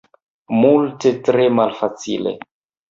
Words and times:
Multe 0.61 1.13
tre 1.29 1.47
malfacile. 1.61 2.39